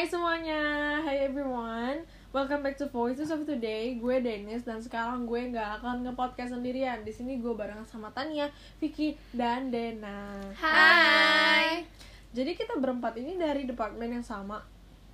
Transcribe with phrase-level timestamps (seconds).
[0.00, 5.52] Hai semuanya, hai everyone Welcome back to Voices of Today Gue Dennis dan sekarang gue
[5.52, 8.48] nggak akan nge-podcast sendirian Di sini gue bareng sama Tania,
[8.80, 11.84] Vicky, dan Dena Hai.
[12.32, 14.64] Jadi kita berempat ini dari departemen yang sama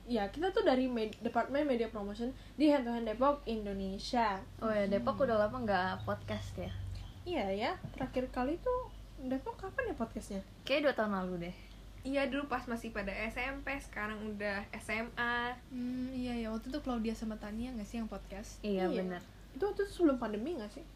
[0.07, 4.71] Ya, kita tuh dari med- Departemen Media Promotion di Hand to Hand Depok, Indonesia Oh
[4.71, 6.71] ya Depok udah lama nggak podcast ya?
[7.27, 10.47] Iya ya, terakhir kali tuh Depok kapan ya podcastnya?
[10.63, 11.66] Kayak dua tahun lalu deh.
[12.07, 15.59] Iya dulu pas masih pada SMP, sekarang udah SMA.
[15.75, 18.63] Hmm, iya ya waktu itu Claudia sama Tania nggak sih yang podcast?
[18.63, 19.03] Iya, Iya.
[19.03, 19.23] bener.
[19.59, 20.87] Itu waktu itu sebelum pandemi gak sih?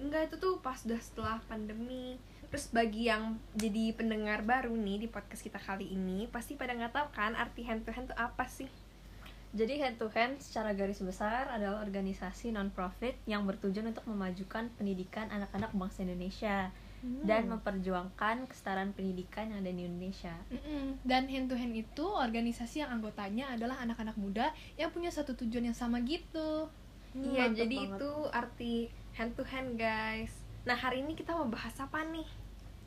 [0.00, 2.16] Enggak itu tuh pas udah setelah pandemi.
[2.48, 6.94] Terus bagi yang jadi pendengar baru nih di podcast kita kali ini, pasti pada nggak
[6.94, 8.70] tahu kan arti hand to hand tuh apa sih?
[9.54, 14.66] Jadi hand to hand secara garis besar adalah organisasi non profit yang bertujuan untuk memajukan
[14.74, 16.70] pendidikan anak-anak bangsa Indonesia
[17.20, 20.32] dan memperjuangkan kesetaraan pendidikan yang ada di Indonesia.
[20.48, 20.96] Mm-mm.
[21.00, 25.68] Dan hand to hand itu organisasi yang anggotanya adalah anak-anak muda yang punya satu tujuan
[25.68, 26.68] yang sama gitu.
[27.12, 28.00] Hmm, iya, jadi banget.
[28.00, 28.74] itu arti
[29.12, 30.32] hand to hand guys.
[30.64, 32.24] Nah hari ini kita mau bahas apa nih?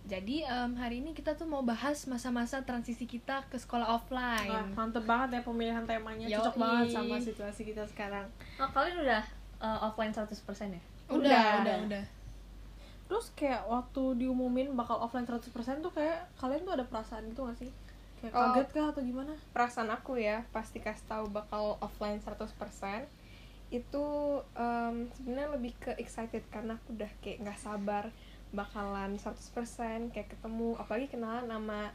[0.03, 4.71] Jadi em, hari ini kita tuh mau bahas masa-masa transisi kita ke sekolah Wah, offline.
[4.71, 6.61] mantep banget ya pemilihan temanya Cocok Yoi.
[6.63, 8.23] banget sama situasi kita sekarang
[8.55, 9.19] Oh, kalian udah
[9.59, 10.31] uh, offline 100%
[10.71, 10.79] ya?
[11.07, 11.47] Udah, Udah.
[11.59, 12.03] udah, udah.
[13.07, 15.47] Terus kayak waktu diumumin bakal offline 100%
[15.79, 17.71] tuh kayak kalian tuh ada perasaan gitu gak sih?
[18.19, 18.41] Kayak Oh.
[18.51, 19.33] kaget kah atau gimana?
[19.49, 23.07] Perasaan aku ya, pasti kasih tahu bakal offline 100%
[23.67, 24.05] itu
[24.55, 28.07] em, sebenarnya lebih ke excited karena aku udah kayak nggak sabar
[28.49, 31.91] bakalan 100% kayak ketemu apalagi kenalan sama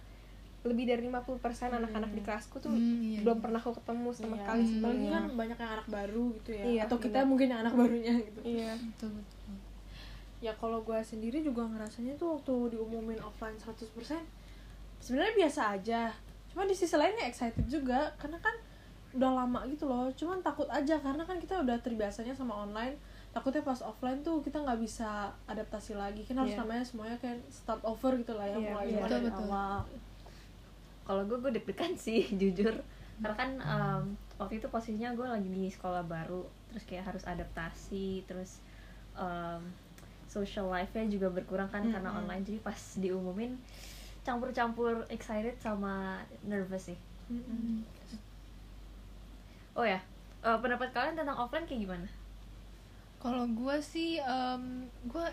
[0.62, 3.42] lebih dari 50% anak-anak di kelasku tuh Hmm, iya, belum iya.
[3.42, 6.64] pernah aku ketemu sama Iya, sekali Apalagi sebelumnya kan banyak yang anak baru gitu ya
[6.68, 7.27] Iya, Atau kita benar.
[7.27, 9.56] mungkin yang anak barunya gitu iya Betul, betul.
[10.42, 13.94] Ya kalau gue sendiri juga ngerasanya tuh waktu diumumin offline 100%
[14.98, 16.10] sebenarnya biasa aja
[16.50, 18.52] Cuma di sisi lainnya excited juga Karena kan
[19.14, 22.98] udah lama gitu loh Cuman takut aja karena kan kita udah terbiasanya sama online
[23.30, 26.61] Takutnya pas offline tuh kita nggak bisa adaptasi lagi Kan harus Iya.
[26.61, 28.98] namanya semuanya kan start over gitu lah ya Iya, Mulai iya.
[28.98, 29.46] dari Betul, betul.
[29.46, 29.78] awal
[31.02, 32.74] Kalau gue gue deg-degan sih jujur.
[33.18, 34.05] Karena kan um,
[34.38, 38.58] waktu itu posisinya gue lagi di sekolah baru, terus kayak harus adaptasi, terus
[39.14, 39.62] um,
[40.36, 42.20] social life-nya juga berkurang kan karena Mm-mm.
[42.24, 42.42] online.
[42.48, 43.52] Jadi pas diumumin
[44.26, 46.98] campur-campur excited sama nervous sih.
[47.28, 47.84] Mm-mm.
[49.78, 50.00] Oh ya,
[50.48, 52.08] eh, pendapat kalian tentang offline kayak gimana?
[53.22, 54.64] Kalau gue sih, em,
[55.12, 55.26] gue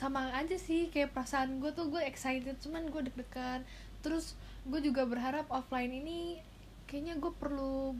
[0.00, 3.60] sama aja sih kayak perasaan gue tuh gue excited, cuman gue deg-degan.
[4.04, 4.26] Terus
[4.68, 6.18] gue juga berharap offline ini
[6.88, 7.96] kayaknya gue perlu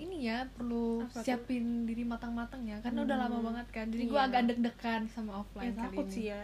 [0.00, 1.22] ini ya perlu Apa tuh?
[1.22, 4.26] siapin diri matang-matang ya karena udah lama Hmm, banget kan jadi gue iya.
[4.26, 6.42] agak deg-degan sama Ya, offline kali takut ini sih ya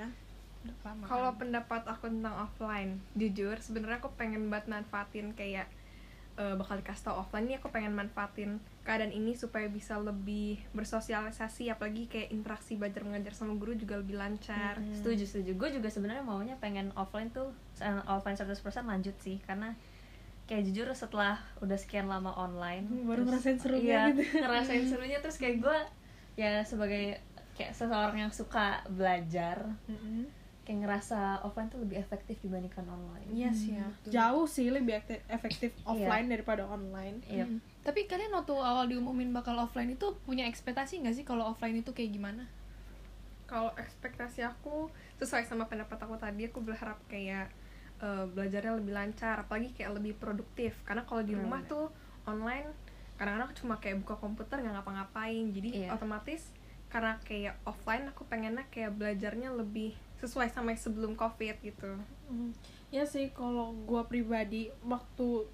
[0.62, 1.38] Udah lama kalau kan.
[1.38, 5.66] pendapat aku tentang offline jujur sebenarnya aku pengen banget manfaatin kayak
[6.34, 8.50] eh, bakal dikasih tau offline ini aku pengen manfaatin
[8.82, 14.14] keadaan ini supaya bisa lebih bersosialisasi apalagi kayak interaksi belajar mengajar sama guru juga lebih
[14.14, 14.92] lancar Hmm.
[14.92, 15.50] Setuju, setuju.
[15.54, 18.52] Gue juga sebenarnya maunya pengen offline tuh eh, offline 100%
[18.84, 19.72] lanjut sih karena
[20.46, 24.22] kayak jujur setelah udah sekian lama online Hmm, baru terus- ngerasain serunya iya, gitu.
[24.42, 25.78] ngerasain serunya terus kayak gue
[26.34, 27.18] ya sebagai
[27.52, 29.74] kayak seseorang yang suka belajar
[30.62, 33.86] kayak ngerasa offline tuh lebih efektif dibandingkan online Iya sih ya.
[33.86, 34.10] betul.
[34.12, 37.22] Jauh sih lebih aktif, efektif offline daripada online.
[37.24, 37.46] Iya.
[37.46, 37.62] Hmm.
[37.80, 41.90] Tapi kalian waktu awal diumumin bakal offline itu punya ekspektasi nggak sih kalau offline itu
[41.90, 42.46] kayak gimana?
[43.46, 47.46] kalau ekspektasi aku sesuai sama pendapat aku tadi aku berharap kayak
[47.98, 51.70] eh, belajarnya lebih lancar apalagi kayak lebih produktif karena kalau di Hmm, rumah bener.
[51.70, 51.86] tuh
[52.24, 52.68] online
[53.16, 55.88] kadang-kadang cuma kayak buka komputer nggak ngapa-ngapain jadi Iya.
[55.90, 56.52] otomatis
[56.86, 61.96] karena kayak offline aku pengennya kayak belajarnya lebih sesuai sama yang sebelum covid gitu
[62.26, 62.50] Hmm.
[62.88, 65.46] Ya sih kalau gua pribadi waktu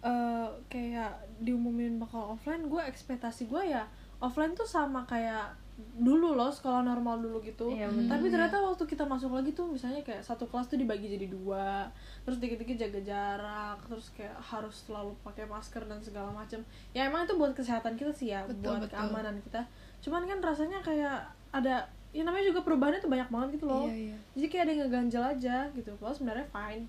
[0.00, 3.84] eh, kayak diumumin bakal offline, gua ekspektasi gua ya
[4.18, 5.52] offline tuh sama kayak
[5.96, 7.72] dulu loh sekolah normal dulu gitu.
[7.72, 8.08] Iya, bener.
[8.08, 11.26] Tapi Hmm, ternyata waktu kita masuk lagi tuh misalnya kayak satu kelas tuh dibagi jadi
[11.26, 11.88] dua,
[12.22, 16.60] terus dikit-dikit jaga jarak, terus kayak harus selalu pakai masker dan segala macam.
[16.92, 18.96] Ya emang itu buat kesehatan kita sih ya, Betul, buat betul.
[18.96, 19.62] keamanan kita.
[20.00, 23.94] Cuman kan rasanya kayak ada ya namanya juga perubahannya tuh banyak banget gitu loh Iya
[24.10, 24.16] iya.
[24.34, 26.84] jadi kayak ada yang ngeganjel aja gitu kalau sebenarnya fine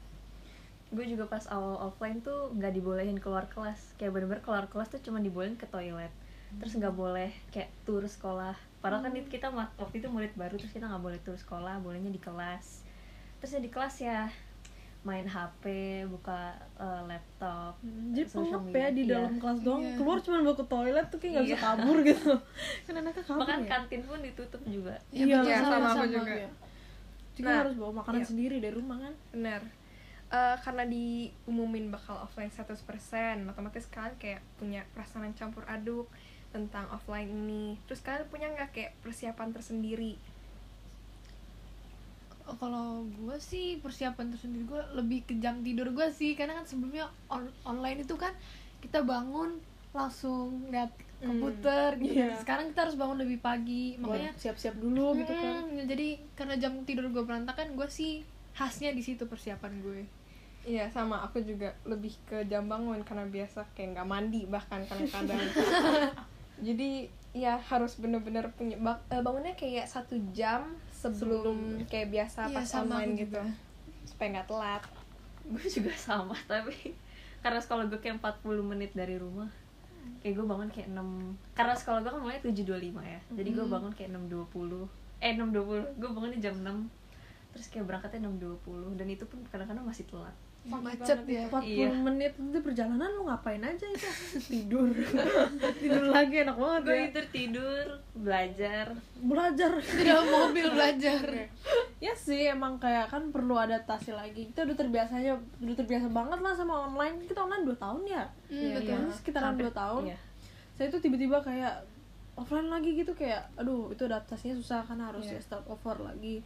[0.92, 5.00] gue juga pas awal offline tuh nggak dibolehin keluar kelas kayak bener-bener keluar kelas tuh
[5.00, 6.10] cuma dibolehin ke toilet
[6.58, 10.72] terus nggak boleh kayak tur sekolah padahal kan kita ma- waktu itu murid baru terus
[10.72, 12.84] kita nggak boleh tur sekolah bolehnya di kelas
[13.38, 14.20] terus ya di kelas ya
[15.02, 15.66] main HP
[16.08, 17.74] buka eh, laptop
[18.12, 19.14] jadi social pengep ya di media.
[19.16, 19.96] dalam kelas doang Iya.
[19.96, 21.64] keluar cuma mau ke toilet tuh kayak nggak bisa Iya.
[21.64, 22.32] kabur gitu
[22.84, 26.06] kan anaknya kabur bahkan ya kantin pun ditutup juga Iya, iya betul, sama aku sama-sama
[26.12, 26.34] juga.
[26.38, 26.50] ya.
[27.32, 28.28] jadi Nah, harus bawa makanan iya.
[28.28, 29.62] sendiri dari rumah kan benar
[30.30, 32.78] eh, karena diumumin bakal offline 100%
[33.48, 36.06] otomatis kalian kayak punya perasaan yang campur aduk
[36.52, 37.80] tentang offline ini.
[37.88, 40.20] Terus kalian punya nggak kayak persiapan tersendiri?
[42.44, 46.36] Oh, kalau gue sih persiapan tersendiri gue lebih ke jam tidur gue sih.
[46.36, 48.34] Karena kan sebelumnya on- online itu kan
[48.80, 49.62] kita bangun
[49.92, 52.18] langsung lihat Hmm, komputer gitu.
[52.18, 52.34] Iya.
[52.42, 53.94] sekarang kita harus bangun lebih pagi.
[54.02, 55.70] Makanya siap-siap dulu gitu kan.
[55.70, 60.02] Mm, jadi karena jam tidur gue berantakan gue sih khasnya di situ persiapan gue.
[60.62, 65.38] Iya sama aku juga lebih ke jam bangun karena biasa kayak nggak mandi bahkan kadang-kadang
[66.60, 72.56] jadi ya harus bener-bener punya bak- eh, bangunnya kayak satu jam sebelum, kayak biasa Iya,
[72.60, 73.40] pas sama online gitu.
[73.40, 73.44] juga.
[74.04, 74.84] supaya nggak telat.
[75.48, 76.92] Gue juga sama tapi
[77.40, 79.48] karena sekolah gue kayak 40 menit dari rumah
[80.20, 81.08] kayak gue bangun kayak 6
[81.54, 83.20] karena sekolah gue kan mulai 7.25 ya.
[83.32, 84.86] Jadi gue bangun kayak 6.20
[85.18, 86.90] eh 6.20 gue bangunnya jam 6
[87.52, 90.34] terus kayak berangkatnya 6.20 dan itu pun kadang-kadang masih telat
[90.64, 91.50] macet ya.
[91.50, 91.90] 40 Iya.
[91.92, 94.08] menit itu perjalanan lu ngapain aja itu?
[94.52, 94.94] Tidur.
[95.82, 97.06] Tidur lagi enak banget gue ya.
[97.08, 98.86] itu tidur belajar.
[99.18, 99.72] Belajar.
[99.98, 101.22] Di dalam mobil belajar.
[101.98, 104.48] Ya sih emang kayak kan perlu adaptasi lagi.
[104.48, 107.26] Kita udah terbiasanya udah terbiasa banget lah sama online.
[107.26, 108.24] Kita online 2 tahun ya?
[108.48, 108.98] Hmm, Iya, betul.
[109.00, 110.04] Ini sekitaran 2 tahun.
[110.08, 110.18] iya.
[110.72, 111.86] saya tuh tiba-tiba kayak
[112.34, 115.38] offline lagi gitu kayak aduh itu adaptasinya susah karena harus Iya.
[115.38, 116.42] ya start over lagi.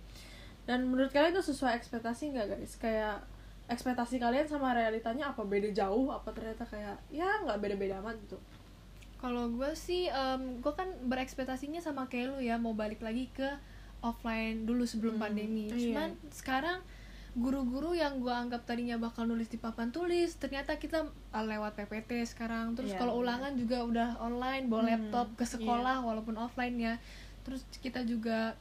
[0.63, 2.75] Dan menurut kalian itu sesuai ekspektasi nggak guys?
[2.75, 3.23] Kayak
[3.65, 5.41] ekspektasi kalian sama realitanya apa?
[5.41, 6.09] Beda jauh?
[6.09, 8.37] Apa ternyata kayak ya nggak beda-beda amat gitu?
[9.15, 10.05] Kalau gue sih
[10.59, 13.47] gue kan berekspektasinya sama kayak lu ya mau balik lagi ke
[13.99, 15.65] offline dulu sebelum Hmm, pandemi.
[15.67, 15.73] iya.
[15.73, 16.77] cuman sekarang
[17.35, 21.03] guru-guru yang gue anggap tadinya bakal nulis di papan tulis ternyata kita
[21.33, 22.77] uh, lewat PPT sekarang.
[22.77, 23.21] Terus Iya, kalau iya.
[23.23, 26.95] ulangan juga udah online bawa Hmm, laptop ke sekolah walaupun offline ya.
[27.41, 28.53] Terus kita juga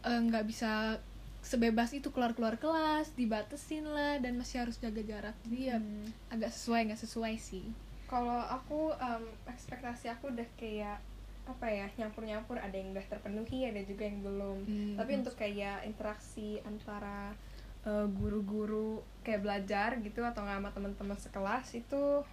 [0.00, 1.00] eh, nggak bisa
[1.44, 5.36] sebebas itu keluar-keluar kelas dibatesin lah dan masih harus jaga jarak.
[5.44, 6.08] Jadi ya Hmm.
[6.28, 7.68] agak sesuai nggak sesuai sih.
[8.08, 10.98] Kalau aku em, ekspektasi aku udah kayak
[11.44, 12.56] apa ya nyampur-nyampur.
[12.56, 14.58] Ada yang udah terpenuhi ada juga yang belum.
[14.64, 14.94] Hmm.
[14.96, 17.36] tapi untuk kayak interaksi antara
[17.84, 22.24] eh, guru-guru kayak belajar gitu atau nggak sama teman-teman sekelas itu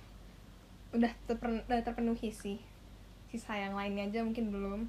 [0.92, 2.60] udah, terpen- udah terpenuhi sih.
[3.28, 4.82] Sisa yang lainnya aja mungkin belum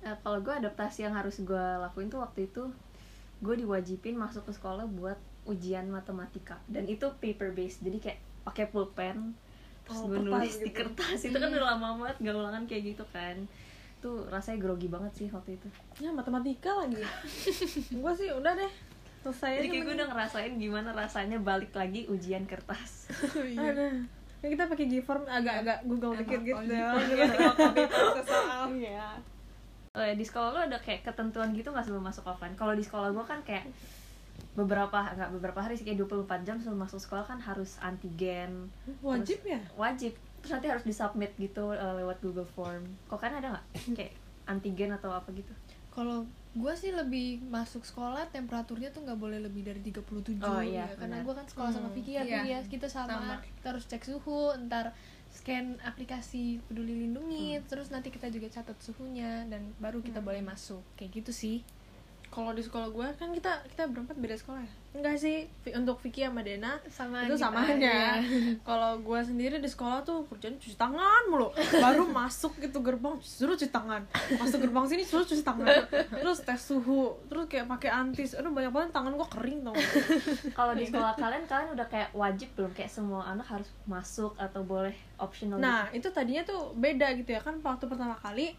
[0.00, 2.72] Nah, kalau gue adaptasi yang harus gue lakuin tuh waktu itu
[3.40, 5.16] gue diwajibin masuk ke sekolah buat
[5.48, 6.60] ujian matematika.
[6.68, 9.36] Dan itu paper based jadi kayak pakai pulpen
[9.84, 10.84] terus Oh, gue nulis di gitu.
[10.84, 11.20] kertas.
[11.24, 13.36] Itu kan udah lama banget gak ulangan kayak gitu kan.
[14.00, 15.68] Tuh rasanya grogi banget sih waktu itu.
[16.00, 17.00] Ya matematika lagi.
[18.00, 18.72] Gua sih udah deh
[19.20, 23.12] selesai jadi kayak gue udah ngerasain gimana rasanya balik lagi ujian kertas.
[23.60, 24.00] Ada
[24.40, 26.64] ya kita pakai Gform agak-agak Google dikit gitu
[28.80, 29.12] iya
[29.90, 32.54] Oh ya, di sekolah lo ada kayak ketentuan gitu nggak sebelum masuk offline?
[32.54, 33.66] Kalau di sekolah gue kan kayak
[34.54, 38.72] beberapa nggak beberapa hari sih kayak 24 jam sebelum masuk sekolah kan harus antigen
[39.04, 43.52] wajib ya wajib terus nanti harus disubmit gitu uh, lewat Google Form kok kan ada
[43.52, 43.66] nggak
[44.00, 44.14] kayak
[44.46, 45.52] antigen atau apa gitu
[45.90, 50.86] Kalau gue sih lebih masuk sekolah temperaturnya tuh nggak boleh lebih dari 37 Oh, iya,
[50.86, 50.96] ya.
[50.96, 52.40] karena gue kan sekolah sama Hmm, Vicky ya, iya.
[52.46, 53.34] Ya kita sama, Sama.
[53.44, 54.94] kita harus cek suhu ntar
[55.30, 57.64] scan aplikasi peduli lindungi Hmm.
[57.70, 60.82] terus nanti kita juga catat suhunya dan baru kita boleh masuk.
[60.98, 61.56] Kayak gitu sih
[62.30, 64.72] kalau di sekolah gue kan kita kita berempat beda sekolah ya?
[64.94, 67.74] Enggak sih untuk Vicky sama Dena sama itu kita, sama aja.
[67.74, 68.10] Iya.
[68.68, 71.50] kalau gue sendiri di sekolah tuh kerjaan cuci tangan mulu.
[71.82, 74.06] Baru masuk gitu gerbang suruh cuci tangan.
[74.38, 75.66] Masuk gerbang sini suruh cuci tangan.
[75.90, 78.38] Terus tes suhu terus kayak pakai antis.
[78.38, 79.74] Aduh banyak banget tangan gue kering tau
[80.54, 82.70] kalau di sekolah kalian kalian udah kayak wajib belum?
[82.78, 86.06] Kayak semua anak harus masuk atau boleh optional nah gitu?
[86.06, 87.42] itu tadinya tuh beda gitu ya.
[87.42, 88.54] Kan waktu pertama kali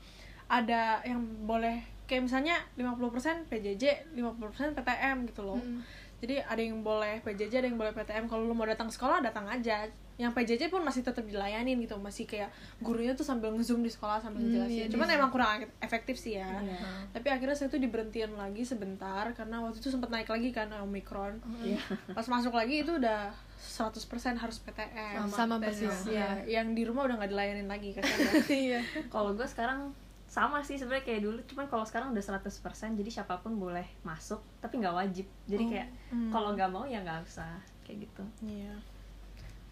[0.51, 1.79] ada yang boleh
[2.11, 5.55] kayak misalnya 50% PJJ 50% PTM gitu loh.
[5.57, 5.79] Mm.
[6.19, 9.47] jadi ada yang boleh PJJ ada yang boleh PTM kalau lu mau datang sekolah datang
[9.47, 9.87] aja.
[10.19, 11.97] Yang PJJ pun masih tetap dilayanin gitu.
[11.97, 15.17] Masih kayak gurunya tuh sambil ngezoom di sekolah sambil Hmm, ngejelasin iya, cuman iya.
[15.17, 15.49] emang kurang
[15.81, 16.45] efektif sih ya.
[16.61, 16.77] Iya.
[17.09, 19.33] tapi akhirnya saya tuh diberhentiin lagi sebentar.
[19.33, 21.81] Karena waktu itu sempat naik lagi kan omikron Iya.
[22.13, 23.97] pas masuk lagi itu udah 100%
[24.37, 28.05] harus PTM sama persis ya yang di rumah udah nggak dilayanin lagi kan?
[28.45, 28.85] Iya.
[29.09, 29.89] Kalau gue sekarang
[30.31, 32.47] sama sih sebenarnya kayak dulu cuman kalau sekarang udah 100%
[32.95, 35.27] jadi siapa pun boleh masuk tapi nggak wajib.
[35.45, 36.31] Jadi kayak Hmm.
[36.31, 38.23] kalau nggak mau ya nggak usah kayak gitu.
[38.41, 38.79] Iya.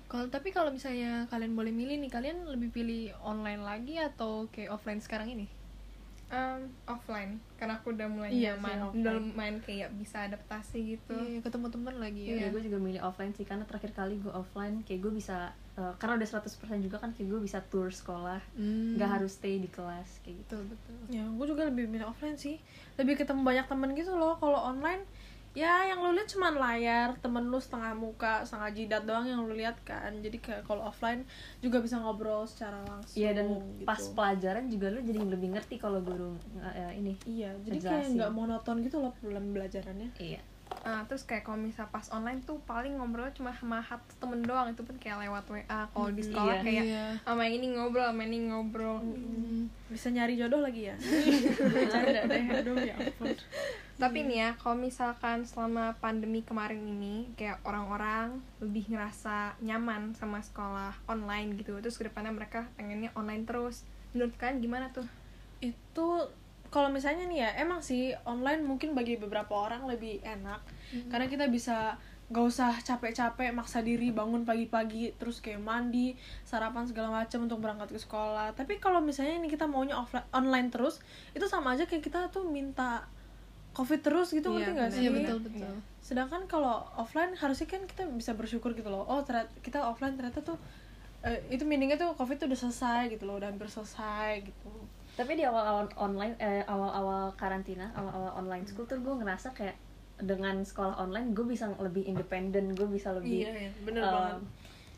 [0.06, 4.74] Kalau tapi kalau misalnya kalian boleh milih nih kalian lebih pilih online lagi atau kayak
[4.74, 5.48] offline sekarang ini?
[6.28, 9.00] Em, offline karena aku udah mulai Iya nyaman offline.
[9.00, 11.16] udah main kayak bisa adaptasi gitu.
[11.16, 12.48] Iya, ketemu teman lagi ya ya.
[12.50, 16.14] gue juga milih offline sih karena terakhir kali gue offline kayak gue bisa eh, karena
[16.16, 16.44] udah 100%
[16.82, 18.94] juga kan kayak gue bisa tour sekolah Hmm.
[18.94, 22.36] nggak harus stay di kelas kayak gitu betul betul ya gue juga lebih milih offline
[22.36, 22.60] sih
[22.96, 25.08] lebih ketemu banyak temen gitu loh kalau online
[25.52, 29.52] ya yang lu lihat cuman layar temen lu setengah muka setengah jidat doang yang lu
[29.52, 31.26] lihat kan jadi kayak kalau offline
[31.58, 33.82] juga bisa ngobrol secara langsung Iya dan gitu.
[33.82, 37.18] pas pelajaran juga lu jadi lebih ngerti kalau guru eh, ini.
[37.26, 40.42] iya jadi kayak nggak monoton gitu loh pembelajarannya Iya.
[40.86, 44.72] Nah, terus kayak kalau misal pas online tuh paling ngobrolnya cuma sama satu temen doang
[44.72, 46.66] itu pun kayak lewat WA kalau di sekolah iya.
[46.66, 47.06] kayak Iya.
[47.28, 48.98] sama ini ngobrol sama ini ngobrol.
[49.92, 50.96] Bisa nyari jodoh lagi ya?
[52.32, 53.36] Deh aduh ya ampun.
[54.00, 60.40] Tapi nih ya kalau misalkan selama pandemi kemarin ini kayak orang-orang lebih ngerasa nyaman sama
[60.40, 63.84] sekolah online gitu terus ke depannya mereka pengennya online terus.
[64.16, 65.04] Menurut kalian gimana tuh?
[65.60, 66.32] Itu
[66.70, 70.62] kalau misalnya nih ya emang sih online mungkin bagi beberapa orang lebih enak.
[71.08, 71.98] Karena kita bisa
[72.30, 76.14] gak usah capek-capek maksa diri bangun pagi-pagi terus kayak mandi
[76.46, 78.54] sarapan segala macam untuk berangkat ke sekolah.
[78.54, 81.02] Tapi kalau misalnya ini kita maunya offline online terus
[81.34, 83.10] itu sama aja kayak kita tuh minta
[83.70, 84.94] covid terus gitu ngerti Iya, gak benar.
[84.94, 85.02] sih?
[85.02, 85.38] Iya betul.
[85.46, 85.74] Betul.
[86.00, 90.42] sedangkan kalau offline harusnya kan kita bisa bersyukur gitu loh oh ternyata kita offline ternyata
[90.42, 90.58] tuh
[91.22, 94.74] eh, itu meaningnya tuh covid tuh udah selesai gitu loh udah hampir selesai gitu
[95.16, 99.76] Tapi di awal-awal online eh awal-awal karantina, awal-awal online school tuh gue ngerasa kayak
[100.20, 103.72] dengan sekolah online gue bisa lebih independen, gue bisa lebih iya iya.
[103.84, 104.36] Bener um, banget.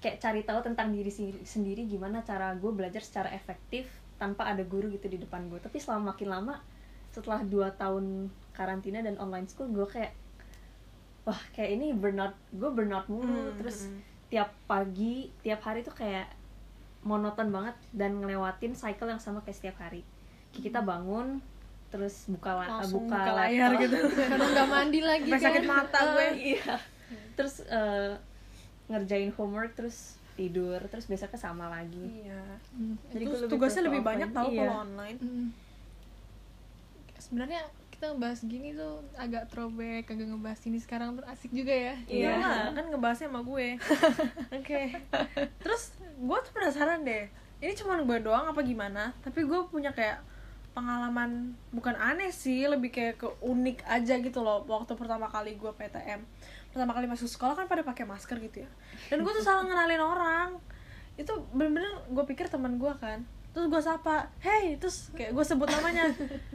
[0.01, 1.13] kayak cari tahu tentang diri
[1.45, 3.85] sendiri gimana cara gue belajar secara efektif
[4.17, 6.55] tanpa ada guru gitu di depan gue tapi selama makin lama
[7.09, 10.13] setelah dua tahun karantina dan online school gue kayak
[11.25, 13.53] wah kayak ini burnout gue burnout mulu.
[13.53, 13.99] Hmm, terus hmm.
[14.33, 16.27] tiap pagi tiap hari tuh kayak
[17.01, 20.05] monoton banget dan ngelewatin cycle yang sama kayak setiap hari.
[20.51, 21.41] Kayak kita bangun
[21.89, 23.97] terus buka la- Langsung buka, buka layar gitu.
[24.31, 25.41] Karena nggak mandi lagi kan.
[25.41, 26.27] sakit mata gue.
[26.55, 26.73] Iya.
[27.33, 28.13] Terus eh,
[28.87, 32.23] ngerjain homework terus tidur terus besoknya sama lagi.
[32.23, 32.41] Iya.
[32.71, 32.95] Hmm.
[33.09, 34.59] Jadi lebih tugasnya lebih banyak tau Iya.
[34.61, 35.17] kalau online.
[35.19, 35.47] Hmm.
[37.17, 41.95] Sebenarnya kita ngebahas gini tuh agak throwback, agak ngebahas ini sekarang tuh asik juga ya.
[42.07, 42.33] Iya.
[42.33, 43.67] Lah, kan ngebahasnya sama gue.
[44.57, 44.81] Oke.
[45.61, 45.83] Terus
[46.17, 47.29] gue tuh penasaran deh
[47.61, 49.15] Ini cuma gue doang apa gimana?
[49.23, 50.23] Tapi gue punya kayak
[50.75, 55.71] pengalaman Bukan aneh sih Lebih kayak ke unik aja gitu loh Waktu pertama kali gue
[55.71, 56.23] PTM
[56.71, 58.69] Pertama kali masuk sekolah kan pada pakai masker gitu ya.
[59.11, 60.49] Dan gue tuh salah ngenalin orang.
[61.19, 63.27] Itu bener-bener gue pikir teman gue kan.
[63.51, 66.07] Terus gue sapa Hey Terus kayak gue sebut namanya.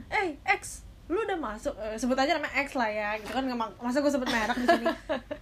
[0.09, 1.71] Hey X lu udah masuk?
[1.79, 3.45] Eh, sebut aja nama X lah ya gitu kan.
[3.79, 4.87] Masa gue sebut merek di sini.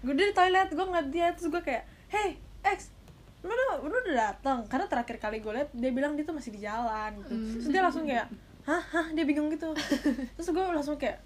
[0.05, 2.91] Gue di toilet gue ngeliat dia terus gue kayak hey X
[3.45, 6.51] lu udah lu udah datang karena terakhir kali gue liat dia bilang dia tuh masih
[6.57, 7.33] di jalan gitu.
[7.61, 8.27] Terus dia langsung kayak
[8.65, 9.07] hah hah?
[9.13, 9.77] Dia bingung gitu.
[10.41, 11.21] Terus gue langsung kayak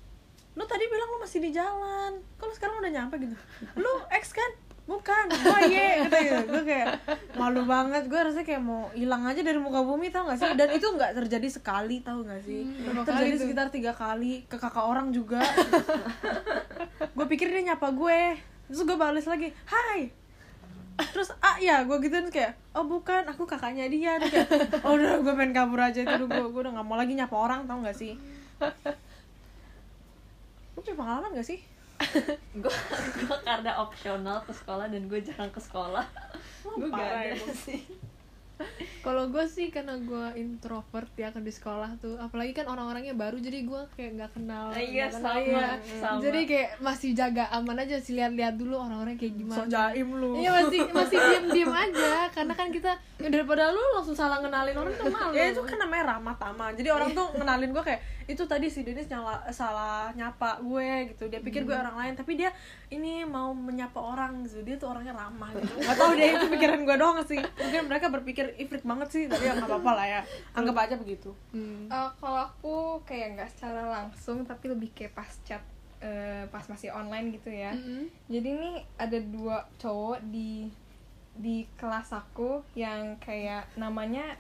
[0.59, 2.19] lu tadi bilang lu masih di jalan.
[2.35, 3.39] Kalau sekarang udah nyampe gitu?
[3.79, 4.51] Lu X kan?
[4.89, 6.97] Bukan oh iya kata gitu gue kayak
[7.39, 8.11] malu banget.
[8.11, 10.51] Gue rasanya kayak mau hilang aja dari muka bumi tau gak sih?
[10.59, 12.67] Dan itu nggak terjadi sekali tau gak sih?
[12.83, 15.45] Berapa terjadi sekitar tiga kali ke kakak orang juga.
[17.17, 18.41] Gue pikir dia nyapa gue.
[18.67, 20.28] Terus gue balas lagi hai
[20.99, 24.19] terus ah ya gue gituin kayak oh bukan aku kakaknya dia.
[24.19, 27.15] Dia kayak oh udah gue pengen kabur aja itu gue gue udah nggak mau lagi
[27.15, 28.19] nyapa orang tau gak sih?
[30.75, 31.61] Lu punya pengalaman gak sih?
[32.63, 32.71] Gue
[33.19, 36.07] gue karena opsional ke sekolah dan gue jarang ke sekolah.
[36.63, 37.83] Gue gak ada sih
[39.07, 43.39] Kalau gue sih karena gue introvert ya kan di sekolah tuh, apalagi kan orang-orangnya baru
[43.39, 44.67] jadi gue kayak nggak kenal.
[44.75, 45.65] Iya, kenal, sama,
[46.03, 46.21] sama.
[46.21, 49.59] Jadi kayak masih jaga aman aja sih lihat-lihat dulu orang-orang kayak gimana.
[49.65, 54.15] sok jaim lu Iya masih masih diem-diem aja karena kan kita ya daripada lu langsung
[54.15, 55.33] salah ngenalin orang tuh malu.
[55.35, 58.85] ya itu kan namanya ramah tamah jadi orang tuh ngenalin gue kayak itu tadi si
[58.85, 61.33] Denis nyala, salah nyapa gue gitu.
[61.33, 62.53] Dia pikir gue orang lain tapi dia
[62.93, 64.45] ini mau menyapa orang.
[64.45, 65.73] Gitu dia tuh orangnya ramah gitu.
[65.81, 67.41] Nggak tahu deh itu pikiran gue doang sih.
[67.41, 70.21] Mungkin mereka berpikir ifrit banget sih tapi ya nggak apa-apa lah ya.
[70.53, 71.33] Anggap aja begitu.
[71.57, 71.89] Hmm.
[71.89, 75.65] Eh, kalau aku kayak nggak secara langsung tapi lebih kayak pas chat
[76.05, 77.75] eh, pas masih online gitu ya.
[77.75, 78.07] Mm-mm.
[78.31, 80.71] jadi nih ada dua cowok di
[81.39, 84.35] di kelas aku yang kayak namanya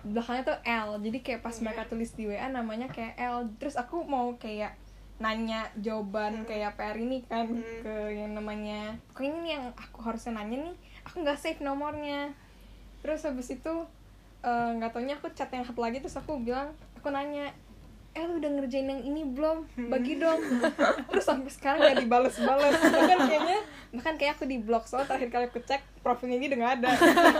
[0.00, 0.88] belakangnya tuh L.
[1.04, 3.52] Jadi kayak pas mereka tulis di WA namanya kayak L.
[3.60, 4.74] Terus aku mau kayak
[5.22, 7.46] nanya jawaban kayak PR ini kan
[7.84, 8.96] ke yang namanya.
[9.12, 12.34] Pokoknya ini yang aku harusnya nanya nih aku nggak save nomornya.
[13.04, 13.74] Terus habis itu
[14.42, 17.54] eh, nggak taunya aku chat yang satu lagi terus aku bilang aku nanya
[18.12, 19.64] eh lu udah ngerjain yang ini belum?
[19.88, 20.40] Bagi dong.
[21.08, 22.76] Terus sampai sekarang gak dibales-bales.
[22.76, 23.58] Bahkan kayaknya
[23.88, 26.90] bahkan kayak aku di blog soal terakhir kali aku cek profilnya ini udah gak ada.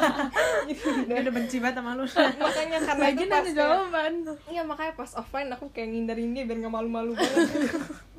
[0.71, 2.05] Dia udah- udah benci banget sama lu.
[2.07, 4.13] Makanya karena Lagi itu pas jawaban.
[4.47, 7.51] iya makanya pas offline aku kayak ngindarin dia biar gak malu-malu banget.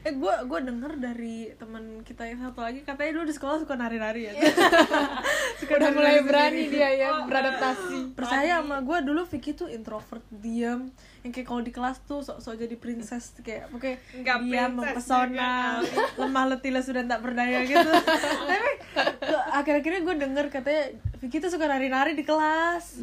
[0.00, 3.76] Eh gue gue denger dari teman kita yang satu lagi katanya dulu di sekolah suka
[3.76, 4.32] nari-nari ya.
[5.68, 8.16] Udah mulai berani dia ya beradaptasi.
[8.16, 10.88] Percaya sama gue dulu Vicky tuh introvert diam
[11.20, 15.82] yang kayak kalau di kelas tuh sok-sok jadi princess kayak oke diam princess mempesona
[16.16, 17.84] lemah letih sudah tak berdaya gitu.
[17.84, 18.70] Tapi
[19.50, 20.84] akhir-akhirnya gue denger katanya
[21.18, 23.02] Vicky tuh suka nari-nari di kelas.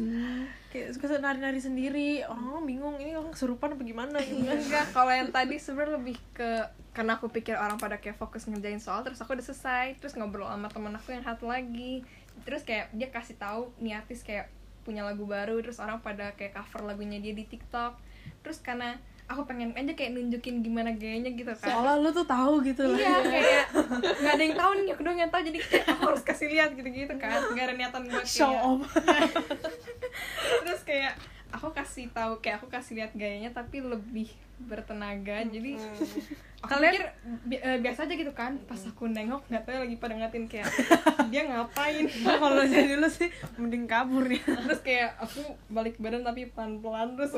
[0.72, 2.24] Kayak suka nari-nari sendiri.
[2.24, 4.16] Orang-orang bingung ini orang kesurupan apa gimana?
[4.22, 6.64] Gitu enggak kalau yang tadi sebenarnya lebih ke
[6.96, 10.48] karena aku pikir orang pada kayak fokus ngerjain soal terus aku udah selesai terus ngobrol
[10.48, 12.06] sama temen aku yang satu lagi.
[12.48, 14.48] Terus kayak dia kasih tahu nih artis kayak
[14.86, 18.00] punya lagu baru terus orang pada kayak cover lagunya dia di TikTok.
[18.40, 18.96] Terus karena
[19.26, 21.66] aku pengen aja kayak nunjukin gimana gayanya gitu kan.
[21.66, 23.64] Seolah lu tuh tahu gitu loh iya kayak
[24.16, 26.70] nggak ada yang tahu nih aku doang yang tahu jadi kayak aku harus kasih lihat
[26.72, 27.42] gitu gitu kan.
[27.50, 28.82] Nggak ada niatan buat show kayak off.
[30.64, 31.14] Terus kayak
[31.48, 35.76] aku kasih tahu kayak aku kasih lihat gayanya tapi lebih bertenaga jadi
[36.58, 37.04] aku Kalian- pikir
[37.44, 40.68] bi- eh, biasa aja gitu kan pas aku nengok nggak tahu lagi pada ngatin kayak
[41.28, 42.08] dia ngapain?
[42.42, 44.40] Kalau jadi lu sih mending kabur ya.
[44.40, 47.36] Terus kayak aku balik badan tapi pelan pelan terus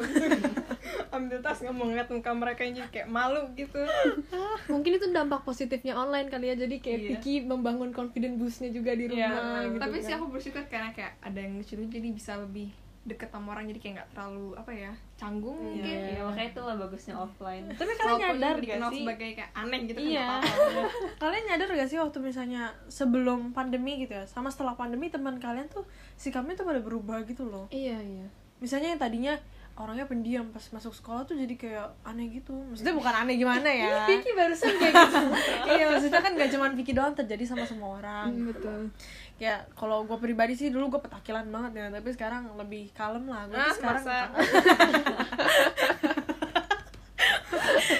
[1.11, 3.81] ambil tas nggak mau ngeliat muka mereka yang jadi kayak malu gitu
[4.73, 7.09] mungkin itu dampak positifnya online kali ya jadi kayak Iya.
[7.15, 10.05] Vicky membangun confident boostnya juga di rumah gitu tapi kan.
[10.05, 12.69] sih aku bersyukur karena kayak ada yang lucu jadi bisa lebih
[13.01, 17.15] deket sama orang jadi kayak nggak terlalu apa ya canggung mungkin ya makanya itulah bagusnya
[17.17, 20.27] offline tapi kalian Walaupun nyadar gak sih sebagai kayak aneh gitu Iya.
[20.29, 20.83] kan apa-apa.
[21.23, 25.67] kalian nyadar gak sih waktu misalnya sebelum pandemi gitu ya sama setelah pandemi teman kalian
[25.67, 29.35] tuh sikapnya tuh pada berubah gitu loh iya iya misalnya yang tadinya
[29.79, 32.51] orangnya pendiam pas masuk sekolah tuh jadi kayak aneh gitu.
[32.51, 34.05] Maksudnya bukan aneh gimana ya?
[34.05, 35.17] Vicky barusan kayak gitu.
[35.73, 38.27] Iya maksudnya kan gak cuma Vicky doang terjadi sama semua orang.
[38.29, 38.91] Hmm, betul.
[39.39, 43.47] Ya kalau gue pribadi sih dulu gue petakilan banget ya tapi sekarang lebih kalem lah.
[43.47, 44.19] Gue Ah, sekarang masa?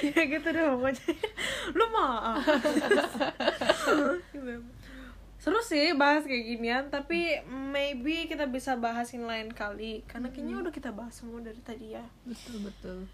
[0.03, 1.03] ya gitu deh pokoknya.
[1.73, 2.43] Lu mah
[5.39, 10.03] seru sih bahas kayak ginian tapi maybe kita bisa bahasin lain kali.
[10.03, 12.03] Karena kayaknya udah kita bahas semua dari tadi ya.
[12.27, 13.07] Betul betul.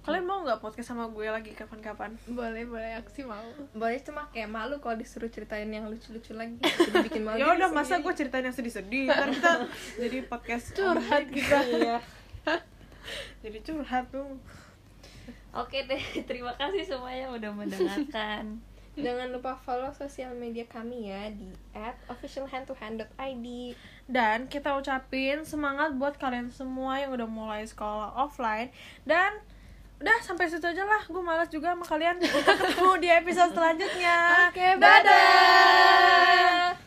[0.00, 2.16] Kalian mau nggak podcast sama gue lagi kapan-kapan?
[2.24, 3.00] Boleh boleh.
[3.04, 3.44] Aku sih mau.
[3.76, 6.56] Boleh cuma kayak malu kalau disuruh ceritain yang lucu-lucu lagi.
[6.56, 9.12] Disuruh bikin malu ya udah masa gue ceritain yang sedih-sedih?
[9.12, 9.52] Ntar kita
[10.00, 11.58] jadi podcast curhat kita.
[11.64, 11.96] Iya.
[13.44, 14.40] Jadi curhat tuh.
[15.50, 16.00] Oke deh,
[16.30, 18.62] terima kasih semuanya udah mendengarkan.
[19.00, 21.50] Jangan lupa follow sosial media kami ya di
[22.08, 23.46] @officialhandtohand.id
[24.06, 28.70] Dan kita ucapin semangat buat kalian semua yang udah mulai sekolah offline.
[29.02, 29.40] Dan
[30.00, 31.04] udah sampai situ aja lah.
[31.06, 32.16] Gue malas juga sama kalian.
[32.20, 34.48] Kita ketemu di episode selanjutnya.
[34.48, 36.79] Oke, bye-bye.